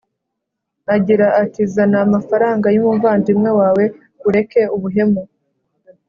agira 0.95 1.27
ati: 1.43 1.61
“Zana 1.73 1.97
amafaranga 2.07 2.67
y’umuvandimwe 2.75 3.49
wawe 3.59 3.83
ureke 4.27 4.61
ubuhemu.” 4.75 5.21